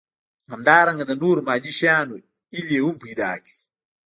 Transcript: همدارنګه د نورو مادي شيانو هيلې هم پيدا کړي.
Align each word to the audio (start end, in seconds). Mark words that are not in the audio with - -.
همدارنګه 0.53 1.03
د 1.07 1.11
نورو 1.21 1.41
مادي 1.47 1.71
شيانو 1.79 2.15
هيلې 2.53 2.77
هم 2.85 2.95
پيدا 3.03 3.31
کړي. 3.43 3.55